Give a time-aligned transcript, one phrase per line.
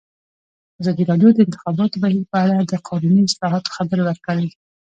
[0.81, 4.47] ازادي راډیو د د انتخاباتو بهیر په اړه د قانوني اصلاحاتو خبر ورکړی.